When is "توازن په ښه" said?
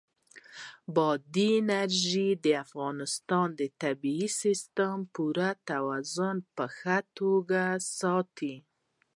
5.69-6.97